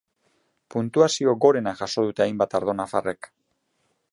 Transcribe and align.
Puntuazio 0.75 1.35
gorena 1.45 1.73
jaso 1.83 2.07
dute 2.07 2.25
hainbat 2.27 2.59
ardo 2.61 2.77
nafarrek. 2.81 3.31